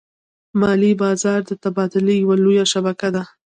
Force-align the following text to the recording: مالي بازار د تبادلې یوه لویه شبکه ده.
مالي 0.59 0.91
بازار 1.01 1.39
د 1.45 1.51
تبادلې 1.63 2.15
یوه 2.23 2.35
لویه 2.43 2.65
شبکه 2.73 3.09
ده. 3.15 3.23